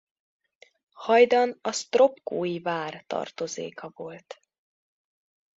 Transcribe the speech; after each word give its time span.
Hajdan 0.93 1.57
a 1.61 1.71
sztropkói 1.71 2.59
vár 2.59 3.03
tartozéka 3.07 3.89
volt. 3.95 4.41